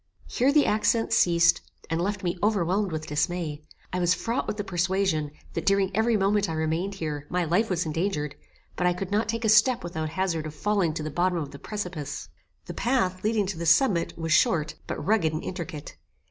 [0.25, 3.61] Here the accents ceased, and left me overwhelmed with dismay.
[3.93, 7.69] I was fraught with the persuasion, that during every moment I remained here, my life
[7.69, 8.33] was endangered;
[8.75, 11.51] but I could not take a step without hazard of falling to the bottom of
[11.51, 12.29] the precipice.
[12.65, 15.95] The path, leading to the summit, was short, but rugged and intricate.